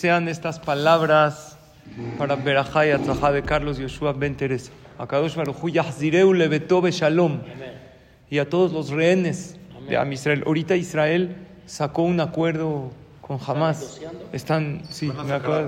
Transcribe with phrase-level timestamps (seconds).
[0.00, 1.58] sean estas palabras
[2.16, 4.72] para Berajá y Atzajá de Carlos Yoshua Ben Teresa.
[4.98, 6.32] Akadosh Baruj Hu Yahzireu
[6.90, 7.40] Shalom.
[8.30, 10.42] Y a todos los rehenes de Am Israel.
[10.46, 11.36] Ahorita Israel
[11.66, 14.00] sacó un acuerdo con Hamas.
[14.32, 15.66] Están, sí, a me a acaba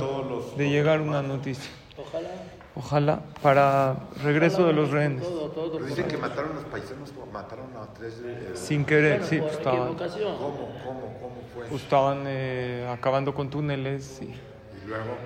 [0.56, 1.70] de llegar una noticia.
[1.98, 2.30] Ojalá.
[2.74, 5.22] Ojalá para regreso de los rehenes.
[5.22, 5.72] Todo, todo.
[5.74, 8.14] Pero dicen que mataron a los paisanos, mataron a tres.
[8.24, 10.36] eh, Sin querer, Bueno, sí, pues estaban, equivocación.
[10.38, 11.66] ¿Cómo, cómo, cómo fue?
[11.68, 14.20] pues estaban eh, acabando con túneles.
[14.22, 15.16] y- Y luego,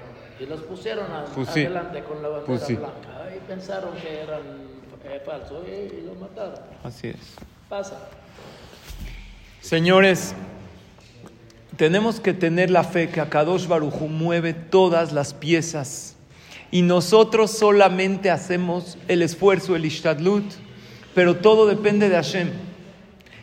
[0.40, 1.60] Y los pusieron a- Pues sí.
[1.64, 2.74] adelante con la bandera Pues sí.
[2.74, 3.34] blanca.
[3.34, 4.40] Y pensaron que eran
[5.04, 6.58] eh, falsos y, y los mataron.
[6.82, 7.36] Así es.
[7.68, 7.96] Pasa.
[9.60, 10.34] Señores,
[11.76, 16.15] tenemos que tener la fe que Akadosh Barujú mueve todas las piezas
[16.70, 20.44] y nosotros solamente hacemos el esfuerzo, el ishtadlut,
[21.14, 22.50] pero todo depende de Hashem.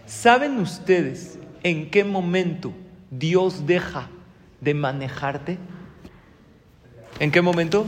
[0.05, 2.73] ¿Saben ustedes en qué momento
[3.09, 4.09] Dios deja
[4.61, 5.57] de manejarte?
[7.19, 7.87] ¿En qué momento?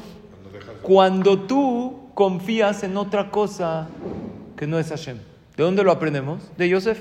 [0.86, 3.88] cuando tú confías en otra cosa
[4.56, 5.18] que no es Hashem.
[5.58, 6.44] ¿De dónde lo aprendemos?
[6.58, 7.00] De Yosef.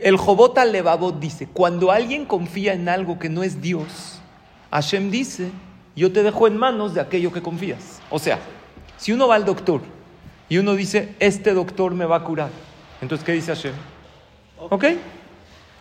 [0.00, 4.20] El Jobot Levavot dice, cuando alguien confía en algo que no es Dios,
[4.70, 5.50] Hashem dice,
[5.96, 8.00] yo te dejo en manos de aquello que confías.
[8.10, 8.38] O sea,
[8.96, 9.80] si uno va al doctor
[10.48, 12.50] y uno dice, este doctor me va a curar,
[13.00, 13.74] entonces ¿qué dice Hashem?
[14.70, 14.84] Ok,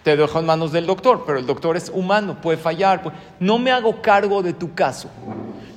[0.04, 3.02] te dejo en manos del doctor, pero el doctor es humano, puede fallar.
[3.02, 5.10] puede- No me hago cargo de tu caso.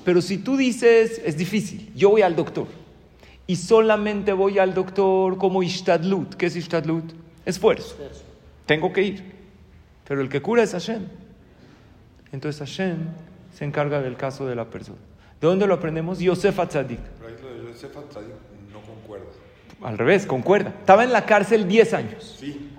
[0.04, 2.66] Pero si tú dices, es difícil, yo voy al doctor
[3.46, 6.34] y solamente voy al doctor como Ishtadlut.
[6.34, 7.12] ¿Qué es Ishtadlut?
[7.44, 7.96] Esfuerzo.
[8.66, 9.32] Tengo que ir.
[10.06, 11.06] Pero el que cura es Hashem.
[12.32, 12.96] Entonces Hashem
[13.56, 14.98] se encarga del caso de la persona.
[15.40, 16.18] ¿De dónde lo aprendemos?
[16.18, 17.00] Yosef Atzadik.
[17.00, 18.34] Pero ahí lo de Yosef Atzadik
[18.70, 19.24] no concuerda.
[19.82, 20.70] Al revés, concuerda.
[20.78, 22.36] Estaba en la cárcel 10 años.
[22.38, 22.70] Sí,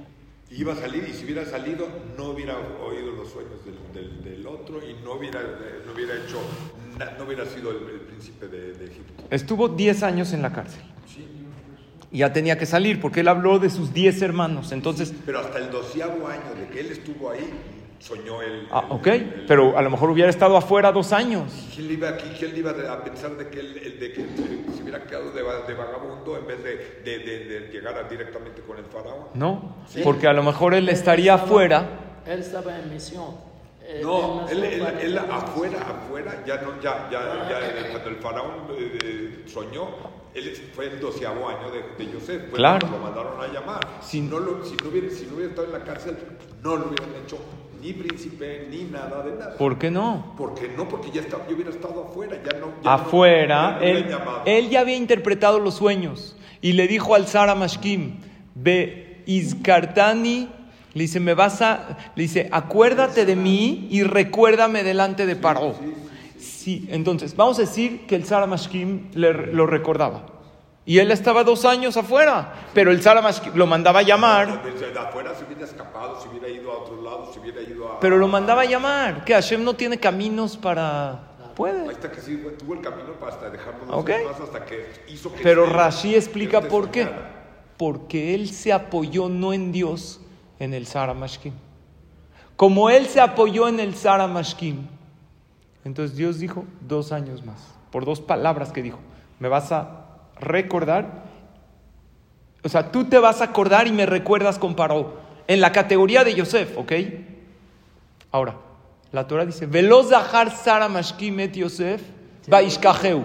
[0.51, 4.47] iba a salir y si hubiera salido no hubiera oído los sueños del, del- del
[4.47, 5.41] otro y no hubiera,
[5.85, 6.39] no hubiera hecho,
[7.17, 9.23] no hubiera sido el, el príncipe de, de Egipto.
[9.31, 10.81] Estuvo 10 años en la cárcel.
[11.07, 11.25] Sí,
[12.11, 14.71] Y ya tenía que salir porque él habló de sus 10 hermanos.
[14.71, 17.47] Entonces, pero hasta el doceavo año de que él estuvo ahí,
[17.99, 18.67] soñó él.
[18.71, 21.51] ah, el- ok, el- pero a lo mejor hubiera estado afuera dos años.
[21.73, 24.25] ¿Quién le iba, aquí, a pensar de que, él, el- de que
[24.75, 28.61] se hubiera quedado de, de vagabundo en vez de, de- de- de llegar a- directamente
[28.61, 29.27] con el faraón?
[29.33, 31.87] No, porque a lo mejor él estaría afuera.
[32.25, 33.47] Él estaba en misión.
[33.89, 38.51] Eh, No, él, él- afuera, afuera, ya no, ya, ya, ya, eh, cuando el faraón
[38.77, 39.87] eh, soñó,
[40.33, 42.85] él fue el doceavo año de, de Yosef, fue Claro.
[42.89, 43.79] lo mandaron a llamar.
[44.01, 46.17] Si no, lo, si, no hubiera, si no hubiera estado en la cárcel,
[46.61, 47.37] no lo hubieran hecho
[47.81, 49.57] ni príncipe, ni nada de nada.
[49.57, 50.33] ¿Por qué no?
[50.37, 52.67] Porque no, porque ya estaba, yo hubiera estado afuera, ya no.
[52.83, 57.15] ya Afuera, no- ya no él, él ya había interpretado los sueños y le dijo
[57.15, 58.17] al Sara Mashkim,
[58.55, 60.49] ve, Izkartani,
[60.93, 65.75] le dice, me vas a, le dice, acuérdate de mí y recuérdame delante de Paró.
[66.39, 70.25] Sí, entonces, vamos a decir que el Sara Mashkim le- lo recordaba.
[70.87, 74.91] Y él estaba dos años afuera, pero el Sara Mashkim lo mandaba a llamar, Desde
[74.93, 77.99] de afuera se hubiera escapado, se hubiera ido a otro lado, se hubiera ido a.
[77.99, 79.25] pero lo mandaba a llamar.
[79.25, 81.11] Que Hashem no tiene caminos para...
[81.11, 81.19] Ahí
[81.55, 81.91] Puede.
[81.91, 84.09] está que sí, tuvo el camino para hasta dejarlo dos Ok.
[84.11, 85.43] años más hasta que hizo que.
[85.43, 87.09] Pero Rashi explica por qué.
[87.75, 90.21] Porque él se apoyó no en Dios,
[90.57, 91.53] en el Sara Mashkim.
[92.55, 94.87] Como él se apoyó en el Sara Mashkim,
[95.83, 97.59] entonces Dios dijo dos años más,
[97.91, 98.99] por dos palabras que dijo.
[99.39, 100.06] Me vas a
[100.39, 101.25] recordar,
[102.63, 106.23] o sea, tú te vas a acordar y me recuerdas con Paró, en la categoría
[106.23, 106.91] de Yosef, ¿ok?
[108.31, 108.55] Ahora,
[109.11, 112.01] la Torah dice, Veloz zahar Sara Mashkim et Yosef,
[112.47, 113.23] Baishkaheu.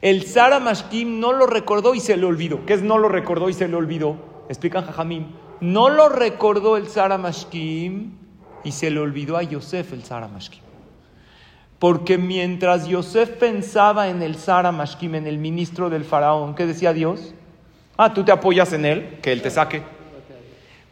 [0.00, 2.66] El Sara Mashkim no lo recordó y se le olvidó.
[2.66, 4.16] ¿Qué es no lo recordó y se le olvidó?
[4.48, 5.26] Explican Jajamim.
[5.60, 8.14] No lo recordó el Sara Mashkim
[8.64, 10.71] y se le olvidó a Yosef el Sara Mashkim.
[11.82, 16.92] Porque mientras Yosef pensaba en el Sara Mashkim, en el ministro del faraón, ¿qué decía
[16.92, 17.34] Dios?
[17.96, 19.82] Ah, tú te apoyas en él, que él te saque.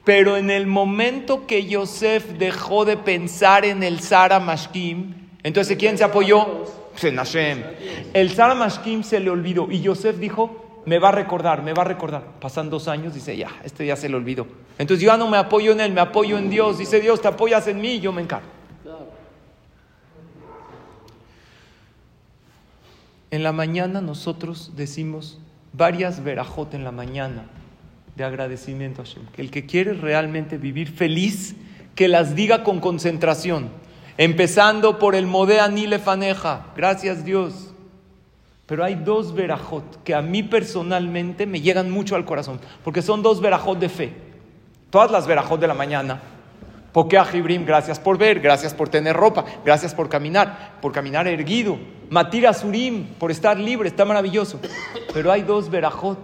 [0.02, 5.14] Pero en el momento que Yosef dejó de pensar en el Sara Mashkim,
[5.44, 6.64] entonces ¿quién se apoyó?
[6.90, 7.04] Pues
[7.36, 7.64] en.
[8.12, 11.82] El Sara Mashkim se le olvidó y Yosef dijo, me va a recordar, me va
[11.82, 12.24] a recordar.
[12.40, 14.44] Pasan dos años, dice, ya, este ya se le olvidó.
[14.76, 16.78] Entonces yo no me apoyo en él, me apoyo en Dios.
[16.78, 18.59] Dice Dios, te apoyas en mí yo me encargo.
[23.30, 25.38] En la mañana nosotros decimos
[25.72, 27.44] varias verajot en la mañana
[28.16, 29.26] de agradecimiento a Hashem.
[29.32, 31.54] Que el que quiere realmente vivir feliz,
[31.94, 33.68] que las diga con concentración.
[34.18, 36.66] Empezando por el Modé Anile Faneja.
[36.76, 37.72] Gracias Dios.
[38.66, 42.60] Pero hay dos verajot que a mí personalmente me llegan mucho al corazón.
[42.84, 44.12] Porque son dos verajot de fe.
[44.90, 46.20] Todas las verajot de la mañana
[46.92, 51.78] Pokea Jibrim, gracias por ver, gracias por tener ropa, gracias por caminar, por caminar erguido.
[52.08, 54.58] Matira Surim, por estar libre, está maravilloso.
[55.14, 56.18] Pero hay dos verajot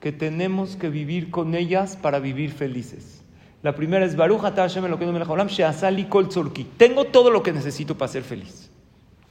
[0.00, 3.22] que tenemos que vivir con ellas para vivir felices.
[3.62, 6.64] La primera es Baruch Hashem melech haolam she'asali kol tzorki.
[6.76, 8.70] Tengo todo lo que necesito para ser feliz.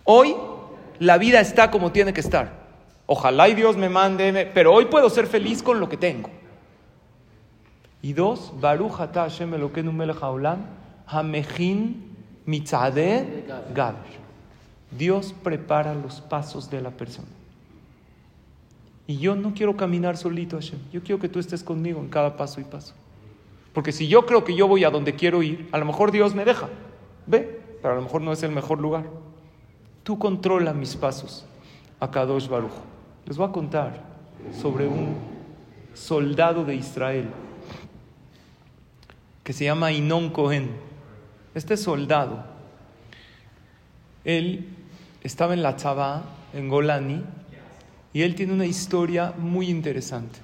[0.06, 0.36] Hoy
[1.00, 2.63] la vida está como tiene que estar.
[3.06, 6.30] Ojalá y Dios me mande, pero hoy puedo ser feliz con lo que tengo.
[8.03, 10.65] Y dos, Baruch atah Hashem Elokeinu melech haolam
[11.07, 12.15] hamechin
[12.45, 14.21] mitzadeh gaber.
[14.91, 17.29] Dios prepara los pasos de la persona.
[19.07, 20.79] Y yo no quiero caminar solito, Hashem.
[20.91, 22.94] Yo quiero que tú estés conmigo en cada paso y paso.
[23.73, 26.35] Porque si yo creo que yo voy a donde quiero ir, a lo mejor Dios
[26.35, 26.67] me deja.
[27.25, 29.05] Ve, pero a lo mejor no es el mejor lugar.
[30.03, 31.45] Tú controla mis pasos,
[32.01, 32.73] Akadosh Baruch.
[33.25, 34.01] Les voy a contar
[34.61, 35.15] sobre un
[35.94, 37.29] soldado de Israel
[39.44, 40.72] que se llama Inon Cohen.
[41.54, 42.45] Este soldado,
[44.24, 44.69] él
[45.22, 46.24] estaba en la Tzabá,
[46.54, 47.24] en Golani,
[48.13, 50.40] y él tiene una historia muy interesante.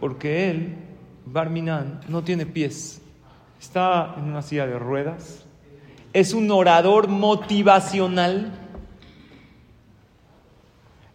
[0.00, 0.76] Porque él,
[1.26, 3.00] Barminan, no tiene pies.
[3.60, 5.44] Está en una silla de ruedas.
[6.12, 8.52] Es un orador motivacional.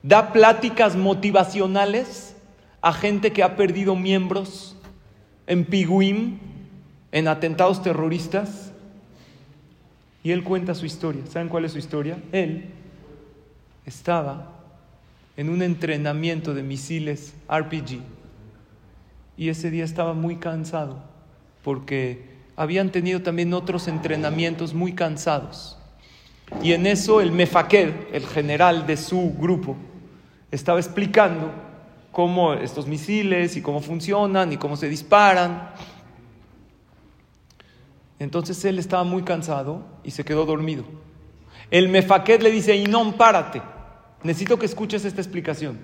[0.03, 2.35] Da pláticas motivacionales
[2.81, 4.75] a gente que ha perdido miembros
[5.51, 6.37] en Piguim,
[7.11, 8.71] en atentados terroristas.
[10.23, 11.23] Y él cuenta su historia.
[11.29, 12.17] ¿Saben cuál es su historia?
[12.31, 12.69] Él
[13.85, 14.53] estaba
[15.35, 17.99] en un entrenamiento de misiles RPG
[19.35, 21.03] y ese día estaba muy cansado
[21.63, 22.23] porque
[22.55, 25.77] habían tenido también otros entrenamientos muy cansados.
[26.63, 29.75] Y en eso el Mefaked, el general de su grupo,
[30.49, 31.51] estaba explicando
[32.11, 35.71] cómo estos misiles y cómo funcionan y cómo se disparan.
[38.19, 40.83] Entonces él estaba muy cansado y se quedó dormido.
[41.71, 43.61] El Mefaked le dice, Inón, párate.
[44.23, 45.79] Necesito que escuches esta explicación.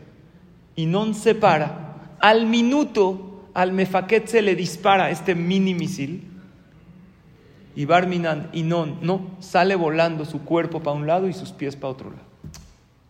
[0.75, 1.95] Inón se para.
[2.19, 6.29] Al minuto, al Mefaked se le dispara este mini misil.
[7.75, 11.93] Y Barminan, Inón, no, sale volando su cuerpo para un lado y sus pies para
[11.93, 12.23] otro lado.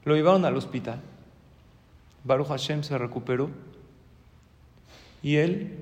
[0.05, 1.01] Lo llevaron al hospital.
[2.27, 3.49] Baruch Hashem se recuperó.
[5.23, 5.77] Y él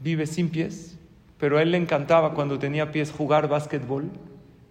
[0.00, 0.98] vive sin pies,
[1.38, 4.10] pero a él le encantaba cuando tenía pies jugar básquetbol.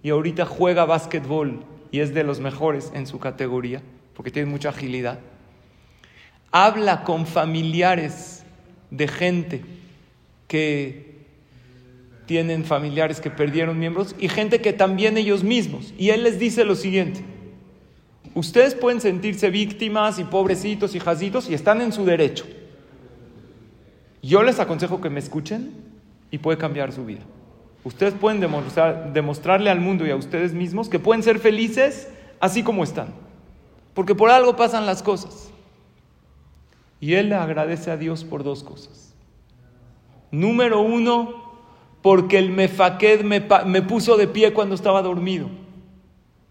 [0.04, 3.82] Y ahorita juega básquetbol y es de los mejores en su categoría,
[4.14, 5.20] porque tiene mucha agilidad.
[6.52, 8.44] Habla con familiares
[8.90, 9.62] de gente
[10.48, 11.12] que
[12.26, 15.94] tienen familiares que perdieron miembros y gente que también ellos mismos.
[15.98, 17.22] Y él les dice lo siguiente,
[18.36, 22.46] ustedes pueden sentirse víctimas y pobrecitos y jazitos y están en su derecho.
[24.22, 25.74] Yo les aconsejo que me escuchen
[26.30, 27.22] y puede cambiar su vida.
[27.84, 32.62] Ustedes pueden demostrar, demostrarle al mundo y a ustedes mismos que pueden ser felices así
[32.64, 33.08] como están.
[33.94, 35.50] Porque por algo pasan las cosas.
[37.00, 39.16] Y él le agradece a Dios por dos cosas.
[40.30, 41.52] Número uno,
[42.04, 45.50] porque el Mefaked me, pa- me puso de pie cuando estaba dormido.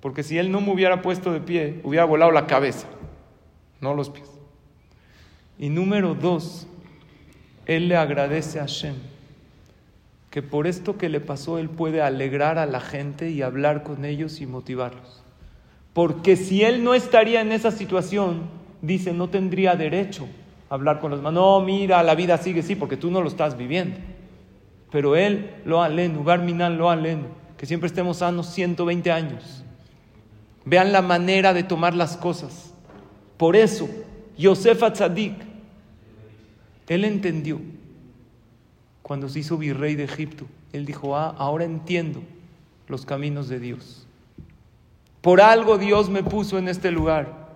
[0.00, 2.87] Porque si él no me hubiera puesto de pie, hubiera volado la cabeza,
[3.81, 4.29] no los pies.
[5.58, 6.67] Y número dos,
[7.67, 8.94] él le agradece a Hashem
[10.31, 14.05] que por esto que le pasó él puede alegrar a la gente y hablar con
[14.05, 15.22] ellos y motivarlos.
[15.93, 18.43] Porque si él no estaría en esa situación,
[18.81, 20.29] dice, no tendría derecho
[20.69, 21.32] a hablar con los demás.
[21.32, 23.96] No, mira, la vida sigue, sí, porque tú no lo estás viviendo.
[24.93, 29.65] Pero él, lo alenu, Barminan lo alenu, que siempre estemos sanos 120 años.
[30.64, 32.74] Vean la manera de tomar las cosas.
[33.36, 33.88] Por eso,
[34.36, 35.34] Yosef Atzadik,
[36.88, 37.60] él entendió
[39.02, 40.46] cuando se hizo virrey de Egipto.
[40.72, 42.22] Él dijo, ah, ahora entiendo
[42.88, 44.06] los caminos de Dios.
[45.20, 47.48] Por algo Dios me puso en este lugar.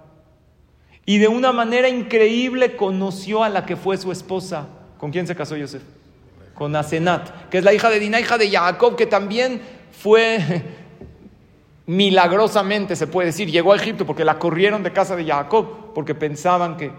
[1.07, 4.69] Y de una manera increíble conoció a la que fue su esposa.
[4.99, 5.83] ¿Con quién se casó Yosef?
[6.55, 10.63] Con Asenat, que es la hija de Dina, hija de Jacob, que también fue
[11.87, 16.15] milagrosamente, se puede decir, llegó a Egipto porque la corrieron de casa de Jacob, porque
[16.15, 16.93] pensaban que,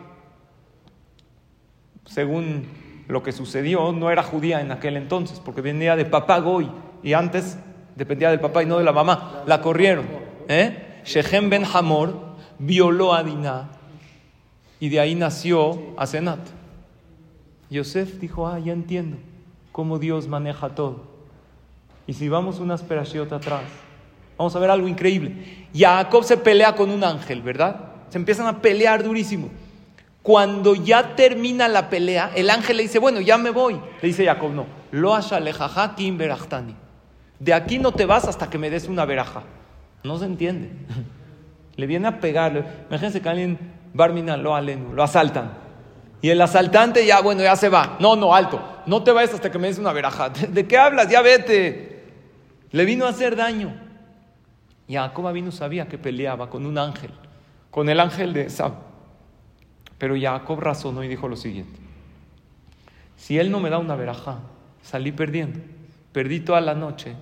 [2.06, 2.68] según
[3.08, 6.70] lo que sucedió, no era judía en aquel entonces, porque venía de papá Goy,
[7.04, 7.58] y antes
[7.96, 9.44] dependía del papá y no de la mamá.
[9.46, 10.06] La corrieron.
[10.48, 11.02] ¿eh?
[11.06, 13.70] Shechem ben Hamor violó a Dinah,
[14.80, 16.40] y de ahí nació Asenat.
[17.70, 19.18] Yosef dijo, ah, ya entiendo
[19.72, 21.16] cómo Dios maneja todo.
[22.08, 23.64] Y si vamos unas perashiot atrás,
[24.38, 25.68] vamos a ver algo increíble.
[25.74, 27.78] Jacob se pelea con un ángel, ¿verdad?
[28.10, 29.50] Se empiezan a pelear durísimo.
[30.22, 33.76] Cuando ya termina la pelea, el ángel le dice, bueno, ya me voy.
[34.02, 35.16] Le dice Jacob, no, Lo.
[37.40, 39.44] De aquí no te vas hasta que me des una veraja.
[40.04, 40.72] No se entiende.
[41.76, 42.64] Le viene a pegarle.
[42.90, 43.60] Imagínense que alguien,
[43.94, 45.52] Barmina, lo alenu, lo asaltan.
[46.22, 47.98] Y el asaltante ya, bueno, ya se va.
[48.00, 48.62] No, no, alto.
[48.86, 50.30] No te vayas hasta que me des una veraja.
[50.50, 51.10] ¿De qué hablas?
[51.10, 52.04] Ya vete.
[52.72, 53.85] Le vino a hacer daño.
[54.88, 57.12] Jacob vino sabía que peleaba con un ángel,
[57.72, 58.74] con el ángel de Sab.
[59.98, 61.80] Pero Jacob razonó y dijo lo siguiente.
[63.16, 64.40] Si él no me da una veraja,
[64.82, 65.60] salí perdiendo.
[66.12, 67.16] Perdí toda la noche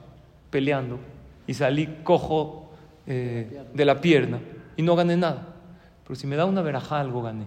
[0.49, 0.99] peleando
[1.47, 2.71] y salí cojo
[3.07, 4.39] eh, de la pierna
[4.75, 5.55] y no gané nada.
[6.03, 7.45] Pero si me da una verajá, algo gané.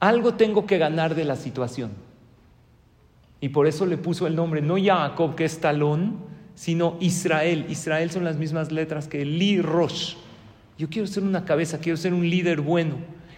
[0.00, 1.92] Algo tengo que ganar de la situación.
[3.40, 7.66] Y por eso le puso el nombre no Jacob, que es talón, sino Israel.
[7.68, 10.14] Israel son las mismas letras que Li Rosh.
[10.78, 12.96] Yo quiero ser una cabeza, quiero ser un líder bueno.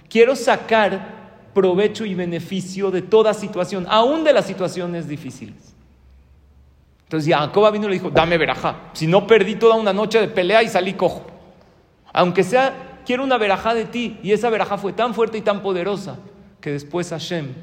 [0.09, 5.75] Quiero sacar provecho y beneficio de toda situación, aún de las situaciones difíciles.
[7.05, 8.91] Entonces Jacob vino y le dijo, dame verajá.
[8.93, 11.27] Si no perdí toda una noche de pelea y salí cojo.
[12.13, 14.19] Aunque sea, quiero una verajá de ti.
[14.23, 16.19] Y esa verajá fue tan fuerte y tan poderosa
[16.61, 17.55] que después Hashem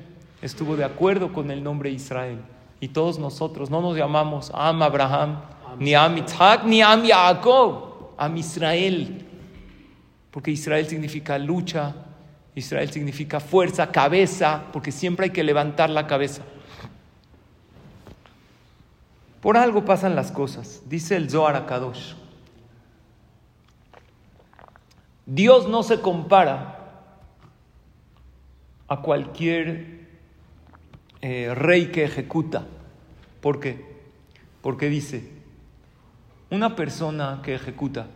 [0.41, 2.39] estuvo de acuerdo con el nombre Israel.
[2.83, 5.39] Y todos nosotros no nos llamamos Am Abraham,
[5.79, 9.25] ni Am Isaac, ni Am Jacob, Am Israel.
[10.29, 11.95] Porque Israel significa lucha,
[12.53, 16.41] Israel significa fuerza, cabeza, porque siempre hay que levantar la cabeza.
[19.39, 22.15] Por algo pasan las cosas, dice el Zohar Akadosh.
[25.25, 27.05] Dios no se compara
[28.89, 30.03] a cualquier
[31.21, 32.65] eh, rey que ejecuta.
[33.43, 33.75] ¿Por qué?
[34.61, 35.29] Porque dice,
[36.49, 38.07] una persona que ejecuta,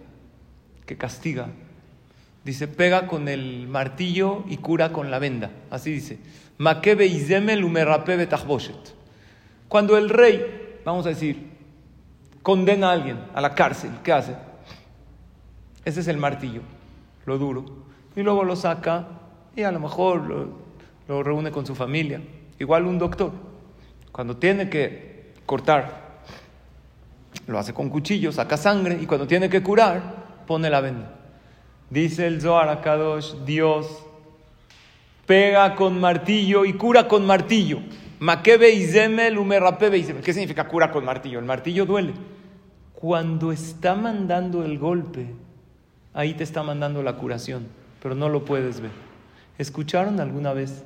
[0.86, 1.50] que castiga,
[2.46, 5.52] dice, pega con el martillo y cura con la venda.
[5.70, 6.20] Así dice.
[9.68, 11.50] Cuando el rey vamos a decir,
[12.42, 14.34] condena a alguien a la cárcel, ¿qué hace?
[15.84, 16.62] Ese es el martillo,
[17.26, 17.66] lo duro.
[18.16, 19.10] Y luego lo saca
[19.58, 20.56] y a lo mejor
[21.06, 22.22] lo reúne con su familia.
[22.60, 23.34] Igual un doctor,
[24.14, 25.07] cuando tiene que
[25.48, 26.20] cortar,
[27.48, 31.16] lo hace con cuchillo, saca sangre y cuando tiene que curar, pone la venda.
[31.90, 34.04] Dice el Zohar Kadosh, Dios
[35.26, 37.80] pega con martillo y cura con martillo.
[38.44, 41.40] ¿Qué significa cura con martillo?
[41.40, 42.14] El martillo duele.
[42.94, 45.34] Cuando está mandando el golpe,
[46.14, 47.68] ahí te está mandando la curación,
[48.02, 48.92] pero no lo puedes ver.
[49.58, 50.84] ¿Escucharon alguna vez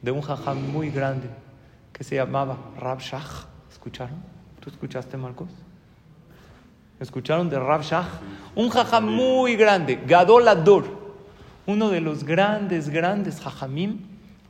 [0.00, 1.28] de un jajam muy grande
[1.92, 3.51] que se llamaba Rab Shach?
[3.82, 4.22] ¿Escucharon?
[4.60, 5.48] ¿Tú escuchaste, Marcos?
[7.00, 8.06] ¿Escucharon de Rab Shach?
[8.54, 10.84] Un jajam muy grande, Gadol Ador,
[11.66, 13.98] uno de los grandes, grandes jajamim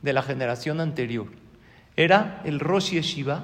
[0.03, 1.25] de la generación anterior.
[1.95, 3.43] Era el Rosh Yeshiva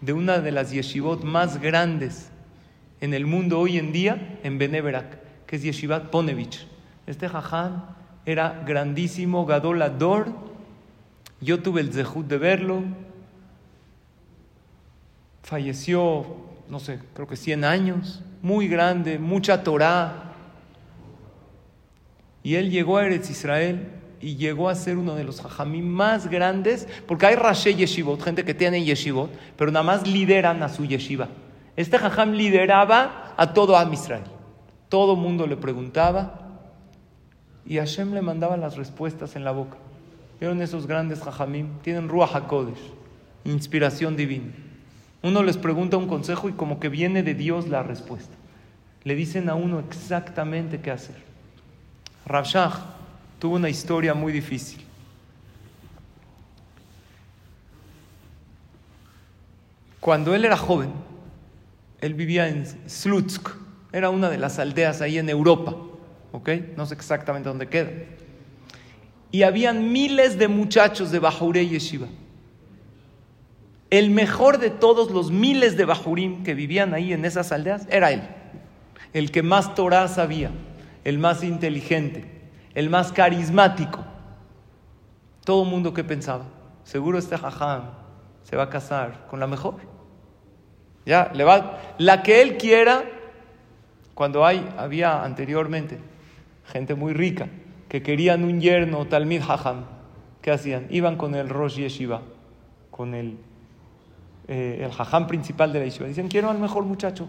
[0.00, 2.30] de una de las yeshivot más grandes
[3.00, 6.66] en el mundo hoy en día, en Beneverak, que es Yeshivat Ponevich.
[7.06, 7.84] Este jajam
[8.26, 10.26] era grandísimo, Gadol Ador.
[11.40, 12.82] Yo tuve el zehut de verlo.
[15.44, 16.24] Falleció,
[16.70, 20.32] no sé, creo que 100 años, muy grande, mucha Torah.
[22.42, 23.88] Y él llegó a Eretz Israel
[24.22, 28.42] y llegó a ser uno de los hajamim más grandes, porque hay Rashi Yeshivot, gente
[28.42, 31.28] que tiene Yeshivot, pero nada más lideran a su yeshiva.
[31.76, 34.24] Este hajam lideraba a todo Am Israel.
[34.88, 36.40] Todo mundo le preguntaba
[37.66, 39.76] y Hashem le mandaba las respuestas en la boca.
[40.40, 41.80] ¿Vieron esos grandes hajamim?
[41.82, 42.92] Tienen Ruach HaKodesh,
[43.44, 44.63] inspiración divina.
[45.24, 48.34] Uno les pregunta un consejo y como que viene de Dios la respuesta.
[49.04, 51.16] Le dicen a uno exactamente qué hacer.
[52.26, 52.72] Rabshah
[53.38, 54.84] tuvo una historia muy difícil.
[59.98, 60.92] Cuando él era joven,
[62.02, 63.48] él vivía en Slutsk,
[63.92, 65.74] era una de las aldeas ahí en Europa,
[66.32, 66.50] ¿ok?
[66.76, 67.92] No sé exactamente dónde queda.
[69.30, 72.08] Y habían miles de muchachos de Bajuré y Yeshiva.
[73.94, 78.10] El mejor de todos los miles de Bajurim que vivían ahí en esas aldeas era
[78.10, 78.22] él.
[79.12, 80.50] El que más Torah sabía,
[81.04, 82.28] el más inteligente,
[82.74, 84.04] el más carismático.
[85.44, 86.46] Todo el mundo que pensaba,
[86.82, 87.92] seguro este jajam
[88.42, 89.76] se va a casar con la mejor.
[91.06, 93.04] Ya, le va, la que él quiera,
[94.14, 96.00] cuando hay, había anteriormente
[96.64, 97.46] gente muy rica
[97.88, 99.84] que querían un yerno talmid jajam,
[100.42, 100.88] ¿qué hacían?
[100.90, 102.22] Iban con el Rosh Yeshiva,
[102.90, 103.38] con el,
[104.46, 106.06] eh, el jajam principal de la yeshiva.
[106.06, 107.28] Dicen, quiero al mejor muchacho.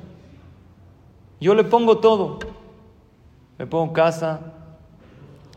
[1.39, 2.39] Yo le pongo todo.
[3.57, 4.53] Le pongo casa,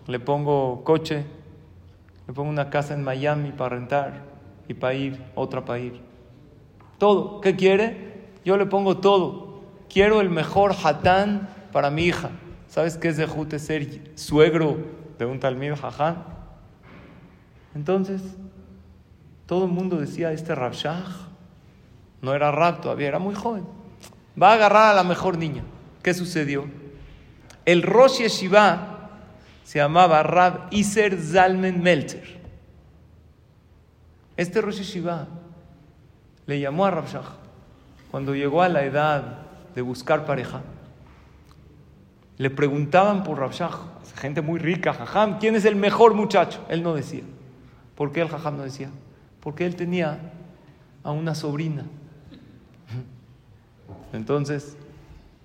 [0.06, 1.24] le pongo coche,
[2.28, 4.22] le pongo una casa en Miami para rentar
[4.68, 6.00] y para ir, otra para ir.
[6.98, 7.40] Todo.
[7.40, 8.28] ¿Qué quiere?
[8.44, 9.62] Yo le pongo todo.
[9.88, 12.30] Quiero el mejor hatán para mi hija.
[12.68, 14.76] ¿Sabes qué es de Jute ser suegro
[15.18, 16.24] de un talmid jaján?
[17.74, 18.22] Entonces,
[19.46, 21.27] todo el mundo decía, este Rabshah
[22.20, 23.64] no era Rab todavía, era muy joven.
[24.40, 25.62] Va a agarrar a la mejor niña.
[26.02, 26.66] ¿Qué sucedió?
[27.64, 29.10] El Rosh Yeshiva
[29.64, 32.38] se llamaba Rab Iser Zalmen Meltzer.
[34.36, 35.26] Este Rosh Yeshiva
[36.46, 37.22] le llamó a Rabshah
[38.10, 39.40] cuando llegó a la edad
[39.74, 40.62] de buscar pareja.
[42.38, 43.70] Le preguntaban por Rabshah,
[44.16, 46.64] gente muy rica, Jajam, ¿quién es el mejor muchacho?
[46.68, 47.24] Él no decía.
[47.94, 48.90] ¿Por qué el Jajam no decía?
[49.40, 50.32] Porque él tenía
[51.02, 51.84] a una sobrina.
[54.12, 54.76] Entonces,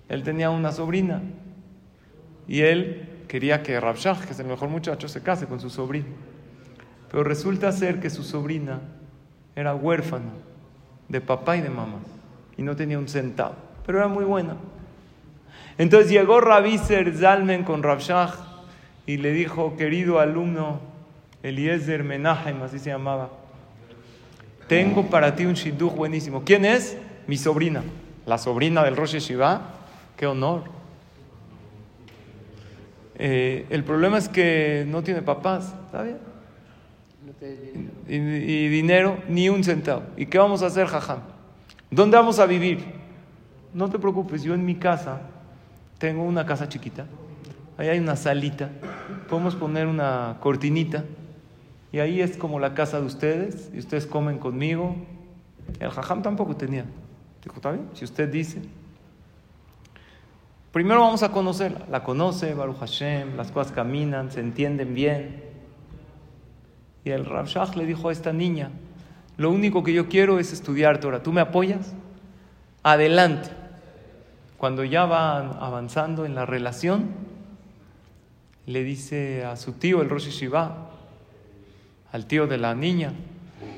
[0.08, 1.22] él tenía una sobrina
[2.46, 6.06] y él quería que Rabshah, que es el mejor muchacho, se case con su sobrina.
[7.10, 8.80] Pero resulta ser que su sobrina
[9.56, 10.32] era huérfana
[11.08, 11.98] de papá y de mamá
[12.56, 13.54] y no tenía un centavo,
[13.86, 14.56] pero era muy buena.
[15.78, 16.40] Entonces llegó
[16.84, 18.34] Ser Zalmen con Rabshah
[19.06, 20.80] y le dijo, querido alumno
[21.42, 23.30] Eliezer Menahem, así se llamaba,
[24.68, 26.42] tengo para ti un shidduch buenísimo.
[26.44, 26.96] ¿Quién es?
[27.26, 27.82] Mi sobrina,
[28.26, 29.62] la sobrina del Rosh Shiva.
[30.16, 30.64] ¡Qué honor!
[33.16, 36.18] Eh, el problema es que no tiene papás, ¿está bien?
[38.08, 40.02] Y, y, dinero, ni un centavo.
[40.16, 41.20] ¿Y qué vamos a hacer, jajam?
[41.90, 42.84] ¿Dónde vamos a vivir?
[43.72, 45.20] No te preocupes, yo en mi casa
[45.98, 47.06] tengo una casa chiquita,
[47.76, 48.70] ahí hay una salita,
[49.28, 51.04] podemos poner una cortinita
[51.92, 54.96] y ahí es como la casa de ustedes y ustedes comen conmigo.
[55.78, 56.84] El jajam tampoco tenía.
[57.44, 57.90] Dijo, ¿está bien?
[57.92, 58.62] Si usted dice.
[60.72, 61.86] Primero vamos a conocerla.
[61.90, 65.44] La conoce, Baruch Hashem, las cosas caminan, se entienden bien.
[67.04, 67.46] Y el Rav
[67.76, 68.70] le dijo a esta niña,
[69.36, 71.22] lo único que yo quiero es estudiar Torah.
[71.22, 71.94] ¿Tú me apoyas?
[72.82, 73.50] Adelante.
[74.56, 77.10] Cuando ya va avanzando en la relación,
[78.64, 80.88] le dice a su tío, el Rosh Shiva,
[82.10, 83.12] al tío de la niña,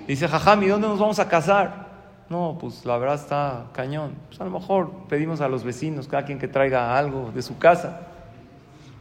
[0.07, 1.86] dice, Jajami, ¿dónde nos vamos a casar?
[2.29, 4.15] No, pues la verdad está cañón.
[4.29, 7.59] Pues a lo mejor pedimos a los vecinos, cada quien que traiga algo de su
[7.59, 8.09] casa.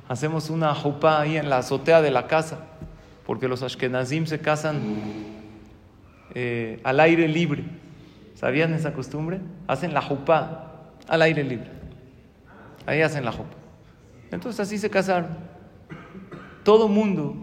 [0.08, 2.60] Hacemos una jupá ahí en la azotea de la casa,
[3.26, 4.80] porque los ashkenazim se casan
[6.36, 7.64] eh, al aire libre.
[8.36, 9.40] ¿Sabían esa costumbre?
[9.68, 11.72] Hacen la jupá al aire libre.
[12.86, 13.56] Ahí hacen la jupá.
[14.30, 15.30] Entonces así se casaron.
[16.64, 17.36] Todo mundo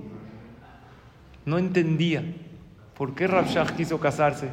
[1.44, 2.22] no entendía
[2.94, 4.50] por qué Rabshah quiso casarse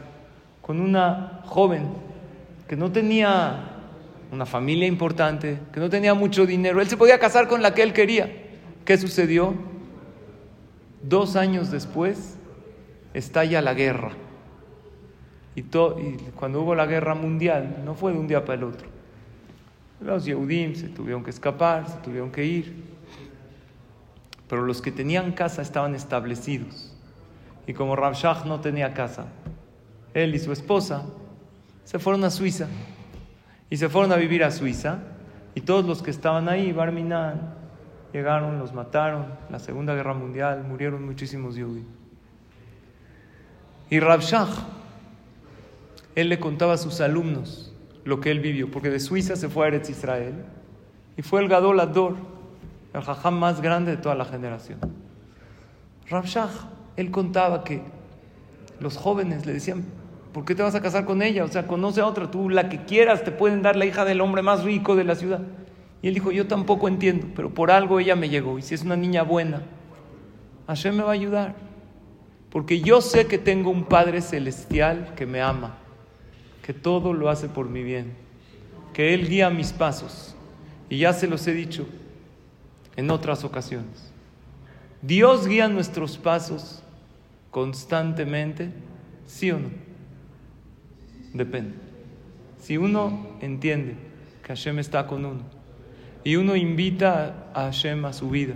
[0.69, 1.87] con una joven
[2.67, 3.71] que no tenía
[4.31, 6.79] una familia importante, que no tenía mucho dinero.
[6.79, 8.31] Él se podía casar con la que él quería.
[8.85, 9.55] ¿Qué sucedió?
[11.01, 12.37] Dos años después
[13.15, 14.11] estalla la guerra.
[15.55, 18.87] Y, y, cuando hubo la guerra mundial, no fue de un día para el otro.
[19.99, 22.83] Los Yehudim se tuvieron que escapar, se tuvieron que ir.
[24.47, 26.95] Pero los que tenían casa estaban establecidos.
[27.65, 29.29] Y como Rabshah no tenía casa,
[30.23, 31.05] él y su esposa,
[31.83, 32.67] se fueron a Suiza.
[33.69, 34.99] Y se fueron a vivir a Suiza.
[35.55, 37.55] Y todos los que estaban ahí, Barminan,
[38.13, 39.27] llegaron, los mataron.
[39.49, 41.85] La Segunda Guerra Mundial murieron muchísimos judíos.
[43.89, 44.47] Y Rabshah,
[46.15, 47.73] él le contaba a sus alumnos
[48.05, 50.45] lo que él vivió, porque de Suiza se fue a Eretz Israel
[51.17, 52.15] y fue el Gadol Ador,
[52.93, 54.79] el jajam más grande de toda la generación.
[56.07, 56.49] Rabshah,
[56.97, 57.83] él contaba que
[58.79, 59.85] los jóvenes le decían,
[60.33, 61.43] ¿por qué te vas a casar con ella?
[61.43, 64.21] O sea, conoce a otra, tú la que quieras, te pueden dar la hija del
[64.21, 65.41] hombre más rico de la ciudad.
[66.01, 68.57] Y él dijo, yo tampoco entiendo, pero por algo ella me llegó.
[68.57, 69.63] Y si es una niña buena,
[70.67, 71.55] Hashem me va a ayudar.
[72.49, 75.77] Porque yo sé que tengo un Padre celestial que me ama,
[76.63, 78.13] que todo lo hace por mi bien,
[78.93, 80.35] que Él guía mis pasos.
[80.89, 81.85] Y ya se los he dicho
[82.95, 84.11] en otras ocasiones.
[85.01, 86.81] Dios guía nuestros pasos
[87.51, 88.71] constantemente,
[89.25, 89.88] ¿sí o no?
[91.33, 91.75] Depende.
[92.59, 93.95] Si uno entiende
[94.43, 95.43] que Hashem está con uno
[96.23, 98.55] y uno invita a Hashem a su vida,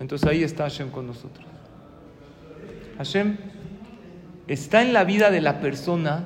[0.00, 1.44] entonces ahí está Hashem con nosotros.
[2.98, 3.36] Hashem
[4.46, 6.24] está en la vida de la persona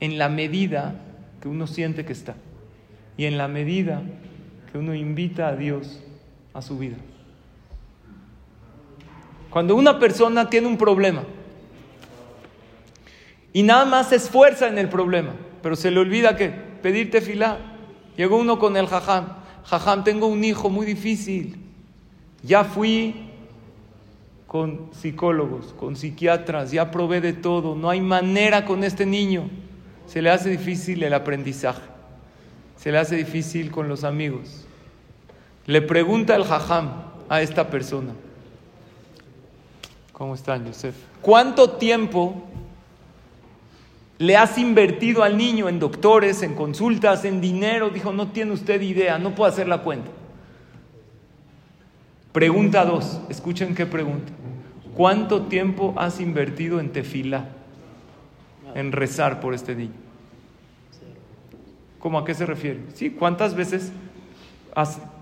[0.00, 1.00] en la medida
[1.40, 2.34] que uno siente que está
[3.16, 4.02] y en la medida
[4.72, 6.00] que uno invita a Dios
[6.52, 6.96] a su vida.
[9.50, 11.22] Cuando una persona tiene un problema
[13.54, 17.58] y nada más se esfuerza en el problema, pero se le olvida que pedirte filá.
[18.16, 19.28] Llegó uno con el jajam,
[19.64, 21.56] jajam, tengo un hijo muy difícil.
[22.42, 23.30] Ya fui
[24.48, 29.48] con psicólogos, con psiquiatras, ya probé de todo, no hay manera con este niño.
[30.06, 31.80] se le hace difícil el aprendizaje,
[32.76, 34.66] se le hace difícil con los amigos.
[35.66, 36.90] Le pregunta el jajam
[37.28, 38.12] a esta persona,
[40.12, 40.94] ¿cómo están, Yosef?
[41.22, 42.48] ¿Cuánto tiempo
[44.18, 47.90] le has invertido al niño en doctores, en consultas, en dinero?
[47.90, 50.10] Dijo, no tiene usted idea, no puedo hacer la cuenta.
[52.32, 54.32] Pregunta dos, escuchen qué pregunta.
[54.94, 57.48] ¿Cuánto tiempo has invertido en tefila?
[58.74, 59.94] En rezar por este niño.
[61.98, 62.80] ¿Cómo a qué se refiere?
[62.94, 63.92] Sí, ¿cuántas veces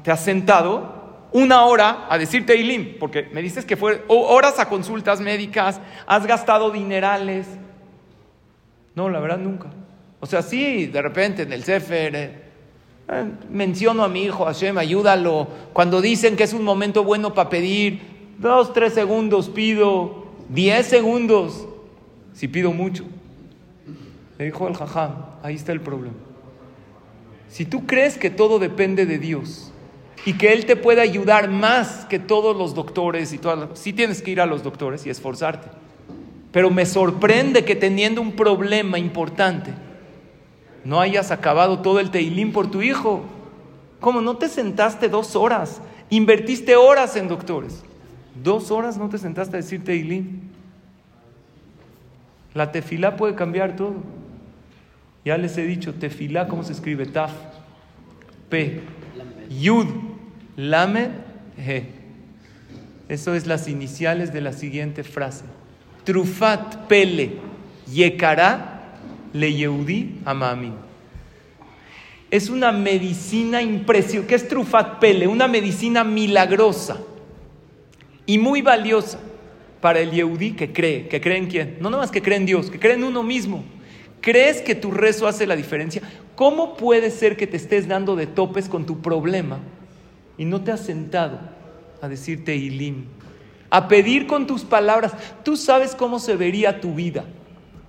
[0.02, 2.98] te has sentado una hora a decirte Teilim?
[2.98, 7.46] Porque me dices que fue horas a consultas médicas, has gastado dinerales.
[8.94, 9.68] No, la verdad nunca.
[10.20, 12.42] O sea, sí, de repente en el Sefer eh,
[13.08, 15.48] eh, menciono a mi hijo, Hashem, ayúdalo.
[15.72, 21.64] Cuando dicen que es un momento bueno para pedir, Dos, tres segundos pido, diez segundos,
[22.32, 23.04] si pido mucho.
[24.36, 26.16] Le dijo el jajam, ahí está el problema.
[27.48, 29.72] Si tú crees que todo depende de Dios
[30.24, 34.22] y que Él te puede ayudar más que todos los doctores y todas sí tienes
[34.22, 35.68] que ir a los doctores y esforzarte.
[36.52, 39.72] Pero me sorprende que teniendo un problema importante,
[40.84, 43.24] no hayas acabado todo el teilín por tu hijo.
[44.00, 45.80] ¿Cómo no te sentaste dos horas?
[46.10, 47.82] Invertiste horas en doctores.
[48.42, 50.50] Dos horas no te sentaste a decir Teilín.
[52.54, 53.94] La tefilá puede cambiar todo.
[55.24, 57.06] Ya les he dicho, tefilá, ¿cómo se escribe?
[57.06, 57.32] Taf,
[58.50, 58.80] P,
[59.48, 59.86] Yud,
[60.56, 61.10] Lamed,
[61.56, 61.86] He.
[63.08, 65.44] Eso es las iniciales de la siguiente frase.
[66.04, 67.32] Trufat Pele,
[67.92, 68.96] Yekara,
[69.32, 70.74] Le Yehudi, Amamin.
[72.30, 74.28] Es una medicina impresionante.
[74.28, 75.26] ¿Qué es Trufat Pele?
[75.26, 76.98] Una medicina milagrosa
[78.26, 79.20] y muy valiosa
[79.80, 81.08] para el Yehudí que cree.
[81.08, 81.76] ¿Que cree en quién?
[81.80, 83.64] No nomás que cree en Dios, que cree en uno mismo.
[84.22, 86.00] ¿Crees que tu rezo hace la diferencia?
[86.36, 89.58] ¿Cómo puede ser que te estés dando de topes con tu problema
[90.38, 91.40] y no te has sentado
[92.00, 93.04] a decirte Ilim?
[93.72, 95.14] A pedir con tus palabras.
[95.42, 97.24] Tú sabes cómo se vería tu vida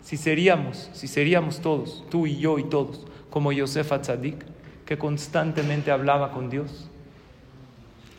[0.03, 4.45] si seríamos, si seríamos todos, tú y yo y todos, como Yosef Atzadik,
[4.85, 6.89] que constantemente hablaba con Dios.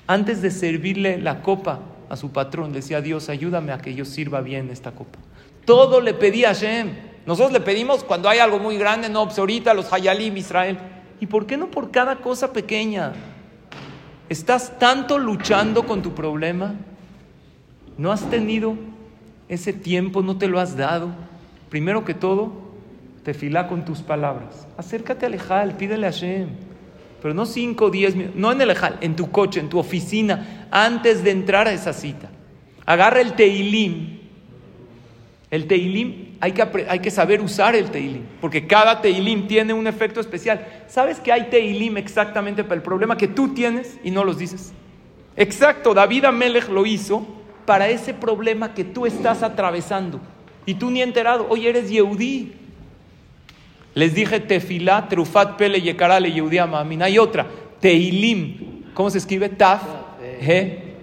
[0.06, 4.40] Antes de servirle la copa a su patrón, decía Dios, ayúdame a que yo sirva
[4.40, 5.18] bien esta copa.
[5.66, 6.94] Todo le pedía a Shem.
[7.26, 10.78] Nosotros le pedimos cuando hay algo muy grande, no, pues ahorita los Hayalim, Israel.
[11.20, 13.12] ¿Y por qué no por cada cosa pequeña?
[14.28, 16.74] ¿Estás tanto luchando con tu problema?
[17.96, 18.76] ¿No has tenido
[19.48, 20.22] ese tiempo?
[20.22, 21.10] ¿No te lo has dado?
[21.70, 22.52] Primero que todo,
[23.22, 24.66] te fila con tus palabras.
[24.76, 26.48] Acércate a Lejal, pídele a Shem
[27.24, 29.78] pero no 5 o 10 minutos, no en el ejal, en tu coche, en tu
[29.78, 32.28] oficina, antes de entrar a esa cita.
[32.84, 34.18] Agarra el teilim.
[35.50, 39.86] El teilim, hay que, hay que saber usar el teilim, porque cada teilim tiene un
[39.86, 40.66] efecto especial.
[40.86, 44.74] ¿Sabes que hay teilim exactamente para el problema que tú tienes y no los dices?
[45.34, 47.26] Exacto, David Amelech lo hizo
[47.66, 50.20] para ese problema que tú estás atravesando.
[50.66, 52.52] Y tú ni enterado, hoy eres Yehudí,
[53.94, 57.02] les dije tefilá, trufat pele yekara le amin.
[57.02, 57.46] Hay otra,
[57.80, 58.82] teilim.
[58.92, 59.48] ¿Cómo se escribe?
[59.48, 59.82] Taf,
[60.40, 60.94] he,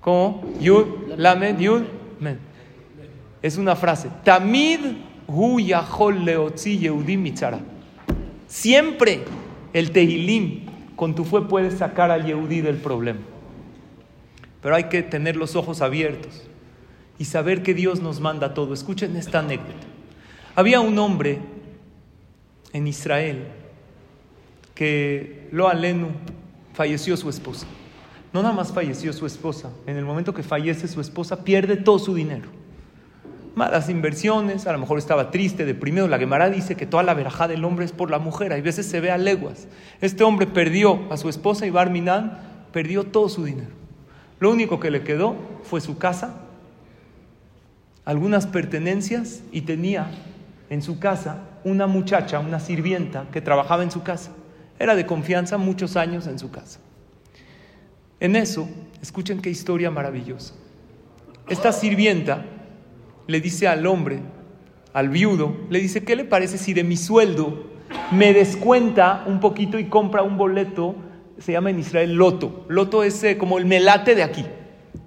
[0.00, 0.42] ¿cómo?
[0.60, 1.82] Yud, lamed, yud,
[2.18, 2.38] men.
[3.40, 4.08] Es una frase.
[4.24, 4.80] Tamid
[5.26, 7.60] hu yahol leotzi yehudim mitzara.
[8.48, 9.20] Siempre
[9.72, 13.20] el teilim con tu fue puedes sacar al yehudí del problema.
[14.62, 16.42] Pero hay que tener los ojos abiertos
[17.18, 18.72] y saber que Dios nos manda todo.
[18.72, 19.86] Escuchen esta anécdota.
[20.54, 21.40] Había un hombre
[22.72, 23.48] en Israel
[24.74, 26.08] que lo alenu
[26.72, 27.66] falleció su esposa.
[28.32, 31.98] No nada más falleció su esposa, en el momento que fallece su esposa pierde todo
[31.98, 32.48] su dinero.
[33.54, 36.08] Malas inversiones, a lo mejor estaba triste, deprimido.
[36.08, 38.86] La Gemara dice que toda la verajá del hombre es por la mujer, hay veces
[38.86, 39.68] se ve a leguas.
[40.00, 42.38] Este hombre perdió a su esposa y Barminan
[42.72, 43.81] perdió todo su dinero.
[44.42, 46.34] Lo único que le quedó fue su casa,
[48.04, 50.10] algunas pertenencias y tenía
[50.68, 54.32] en su casa una muchacha, una sirvienta que trabajaba en su casa.
[54.80, 56.80] Era de confianza muchos años en su casa.
[58.18, 58.68] En eso,
[59.00, 60.54] escuchen qué historia maravillosa.
[61.48, 62.44] Esta sirvienta
[63.28, 64.22] le dice al hombre,
[64.92, 67.62] al viudo, le dice, ¿qué le parece si de mi sueldo
[68.10, 70.96] me descuenta un poquito y compra un boleto?
[71.38, 72.64] Se llama en Israel loto.
[72.68, 74.44] Loto es eh, como el melate de aquí.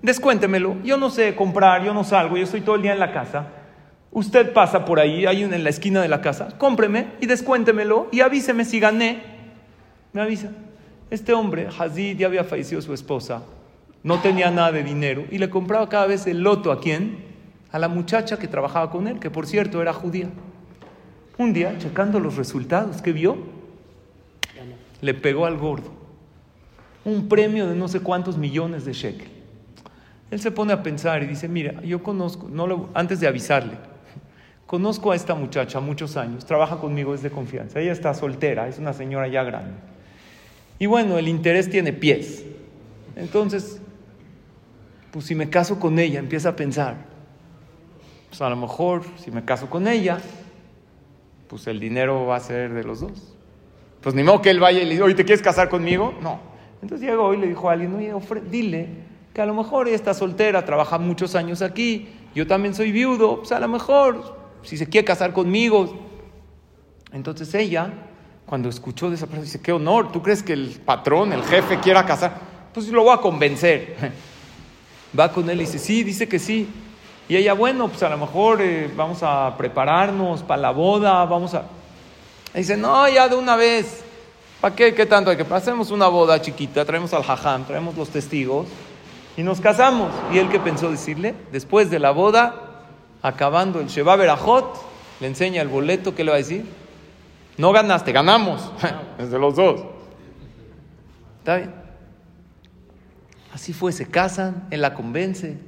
[0.02, 0.76] Descuéntemelo.
[0.84, 3.48] Yo no sé comprar, yo no salgo, yo estoy todo el día en la casa.
[4.16, 8.08] Usted pasa por ahí, hay uno en la esquina de la casa, cómpreme y descuéntemelo
[8.14, 9.22] y avíseme si gané.
[10.14, 10.52] Me avisa.
[11.10, 13.44] Este hombre, Hazid, ya había fallecido su esposa,
[14.04, 17.26] no tenía nada de dinero y le compraba cada vez el loto a quién?
[17.74, 20.30] A la muchacha que trabajaba con él, que por cierto era judía.
[21.38, 23.36] Un día, checando los resultados, ¿qué vio?
[25.02, 25.92] Le pegó al gordo.
[27.06, 29.28] Un premio de no sé cuántos millones de shekel.
[30.32, 33.78] Él se pone a pensar y dice, mira, yo conozco, no lo- antes de avisarle,
[34.65, 37.80] conozco a esta muchacha muchos años, trabaja conmigo, es de confianza.
[37.80, 39.74] Ella está soltera, es una señora ya grande.
[40.80, 42.44] Y bueno, el interés tiene pies.
[43.15, 43.80] Entonces,
[45.12, 46.96] pues si me caso con ella, empieza a pensar,
[48.30, 50.18] pues a lo mejor si me caso con ella,
[51.48, 53.36] pues el dinero va a ser de los dos.
[54.02, 56.15] Pues ni modo que él vaya y le diga, oye, ¿te quieres casar conmigo?
[56.22, 56.55] No.
[56.86, 58.88] Entonces llegó y le dijo a alguien, oye, ofre- dile
[59.34, 63.39] que a lo mejor ella está soltera, trabaja muchos años aquí, yo también soy viudo,
[63.39, 65.98] pues a lo mejor, si se quiere casar conmigo.
[67.12, 67.91] Entonces ella,
[68.45, 71.80] cuando escuchó de esa persona, dice, qué honor, ¿tú crees que el patrón, el jefe
[71.80, 72.39] quiera casar?
[72.71, 73.95] Pues lo voy a convencer.
[75.19, 76.69] Va con él y dice, sí, dice que sí.
[77.28, 81.56] Y ella, bueno, pues a lo mejor eh, vamos a prepararnos para la boda, vamos
[81.56, 81.63] a...
[82.54, 84.04] Y dice, no, ya de una vez.
[84.65, 84.95] ¿Para qué?
[84.95, 88.65] ¿Qué tanto hay que Hacemos una boda chiquita, traemos al jajam, traemos los testigos
[89.38, 90.12] y nos casamos.
[90.34, 91.36] ¿Y él qué pensó decirle?
[91.51, 92.88] Después de la boda,
[93.21, 94.75] acabando el Sheba Berajot,
[95.19, 96.65] le enseña el boleto, ¿qué le va a decir?
[97.60, 98.71] No ganaste, ganamos.
[99.19, 99.84] Es de los dos.
[101.38, 101.75] ¿Está bien?
[103.54, 105.60] Así fue, se casan, él la convence.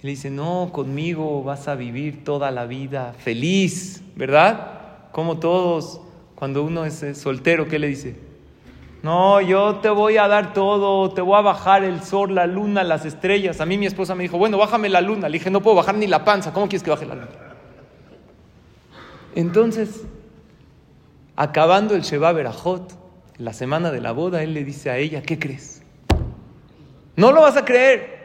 [0.00, 5.08] Y le dice, no, conmigo vas a vivir toda la vida feliz, ¿verdad?
[5.10, 6.00] Como todos,
[6.36, 8.25] cuando uno es soltero, ¿qué le dice?
[9.02, 12.82] No, yo te voy a dar todo, te voy a bajar el sol, la luna,
[12.82, 13.60] las estrellas.
[13.60, 15.28] A mí mi esposa me dijo, bueno, bájame la luna.
[15.28, 17.28] Le dije, no puedo bajar ni la panza, ¿cómo quieres que baje la luna?
[19.34, 20.02] Entonces,
[21.36, 22.92] acabando el Sheba Berajot,
[23.38, 25.82] la semana de la boda, él le dice a ella, ¿qué crees?
[27.16, 28.16] No lo vas a creer.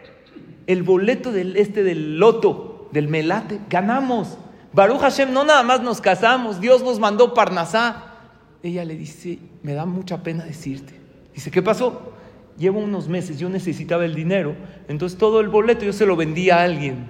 [0.68, 4.38] El boleto del este del loto, del melate, ganamos.
[4.74, 8.11] Baruch Hashem, no nada más nos casamos, Dios nos mandó Parnasá.
[8.64, 10.94] Ella le dice, me da mucha pena decirte.
[11.34, 12.14] Dice, ¿qué pasó?
[12.58, 14.56] Llevo unos meses, yo necesitaba el dinero,
[14.88, 17.08] entonces todo el boleto yo se lo vendía a alguien.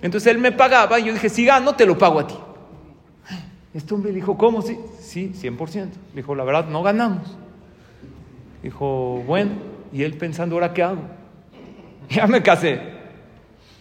[0.00, 2.34] Entonces él me pagaba y yo dije, si gano, te lo pago a ti.
[3.74, 4.62] Este hombre dijo, ¿cómo?
[4.62, 5.74] Sí, sí, 100%.
[5.74, 7.36] Le dijo, la verdad, no ganamos.
[8.62, 9.52] Dijo, bueno,
[9.92, 11.02] y él pensando, ¿ahora qué hago?
[12.08, 12.80] Ya me casé.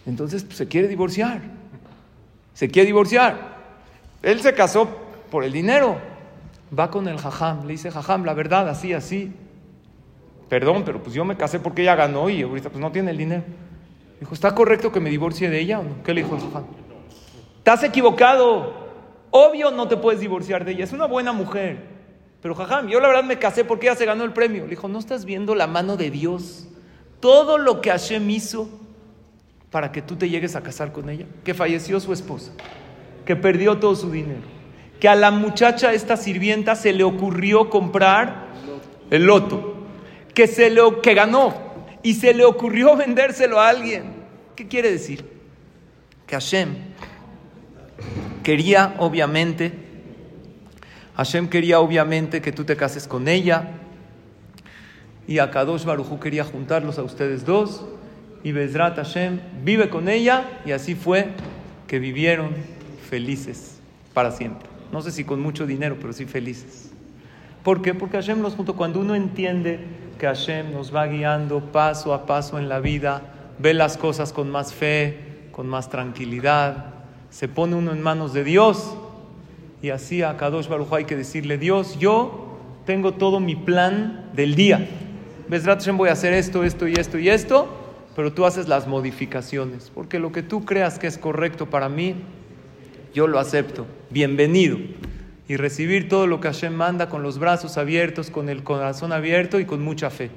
[0.06, 1.42] Entonces pues, se quiere divorciar.
[2.54, 3.56] Se quiere divorciar.
[4.22, 4.90] Él se casó
[5.32, 5.98] por el dinero.
[6.78, 7.66] Va con el jajam.
[7.66, 9.32] Le dice, jajam, la verdad, así, así.
[10.50, 13.18] Perdón, pero pues yo me casé porque ella ganó y ahorita pues no tiene el
[13.18, 13.44] dinero.
[14.20, 16.04] Dijo, ¿está correcto que me divorcie de ella o no?
[16.04, 16.66] ¿Qué le dijo el jajam?
[17.58, 18.88] Estás equivocado.
[19.30, 20.84] Obvio no te puedes divorciar de ella.
[20.86, 21.98] Es una buena mujer.
[22.42, 24.64] Pero jajam, yo la verdad me casé porque ella se ganó el premio.
[24.64, 26.68] Le dijo, ¿no estás viendo la mano de Dios?
[27.20, 28.70] Todo lo que Hashem hizo
[29.70, 31.26] para que tú te llegues a casar con ella.
[31.44, 32.52] Que falleció su esposa.
[33.26, 34.57] Que perdió todo su dinero.
[35.00, 38.48] Que a la muchacha, esta sirvienta, se le ocurrió comprar
[39.10, 39.86] el loto.
[40.34, 41.54] Que, se le, que ganó.
[42.04, 44.18] Y se le ocurrió vendérselo a alguien.
[44.56, 45.26] ¿Qué quiere decir?
[46.26, 46.76] Que Hashem
[48.48, 49.74] quería obviamente,
[51.18, 53.72] Hashem quería obviamente que tú te cases con ella
[55.28, 57.86] y Akadosh Barujú quería juntarlos a ustedes dos
[58.44, 61.28] y Bezrat Hashem vive con ella y así fue
[61.88, 62.52] que vivieron
[63.10, 63.80] felices
[64.14, 64.77] para siempre.
[64.92, 66.92] No sé si con mucho dinero, pero sí felices.
[67.64, 67.94] ¿Por qué?
[67.94, 68.76] Porque Hashem los juntó.
[68.76, 69.80] Cuando uno entiende
[70.18, 74.50] que Hashem nos va guiando paso a paso en la vida, ve las cosas con
[74.50, 76.94] más fe, con más tranquilidad,
[77.30, 78.96] se pone uno en manos de Dios
[79.82, 84.56] y así a Kadosh Baruj hay que decirle, Dios, yo tengo todo mi plan del
[84.56, 84.88] día.
[85.48, 87.68] Bezrat Hashem voy a hacer esto, esto y esto y esto,
[88.16, 92.16] pero tú haces las modificaciones, porque lo que tú creas que es correcto para mí,
[93.18, 93.88] yo lo acepto.
[94.12, 94.78] Bienvenido.
[95.48, 99.60] Y recibir todo lo que Hashem manda con los brazos abiertos, con el corazón abierto
[99.60, 100.30] y con mucha fe.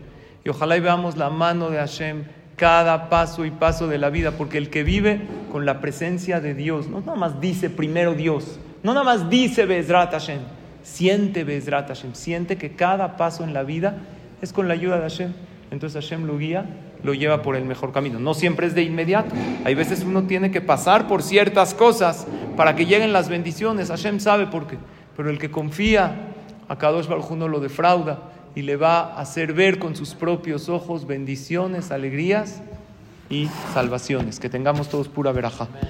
[0.46, 2.24] Y ojalá y veamos la mano de Hashem
[2.56, 5.20] cada paso y paso de la vida, porque el que vive
[5.52, 9.66] con la presencia de Dios, no nada más dice primero Dios, no nada más dice
[9.66, 10.40] Bezrat Hashem,
[10.82, 13.98] siente Bezrat Hashem, siente que cada paso en la vida
[14.40, 15.32] es con la ayuda de Hashem.
[15.70, 16.64] Entonces Hashem lo guía,
[17.02, 18.18] lo lleva por el mejor camino.
[18.18, 19.34] No siempre es de inmediato.
[19.64, 23.88] Hay veces uno tiene que pasar por ciertas cosas para que lleguen las bendiciones.
[23.88, 24.76] Hashem sabe por qué.
[25.16, 26.28] Pero el que confía
[26.68, 28.20] a Kadosh Baruj no lo defrauda
[28.54, 32.62] y le va a hacer ver con sus propios ojos bendiciones, alegrías
[33.28, 34.40] y salvaciones.
[34.40, 35.68] Que tengamos todos pura veraja.